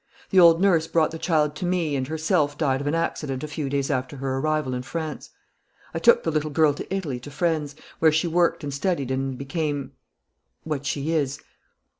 [0.31, 3.47] The old nurse brought the child to me and herself died of an accident a
[3.47, 5.29] few days after her arrival in France....
[5.93, 9.37] I took the little girl to Italy to friends, where she worked and studied and
[9.37, 9.91] became
[10.63, 11.37] what she is.